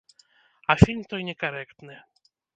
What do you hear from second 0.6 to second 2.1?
А фільм той некарэктны.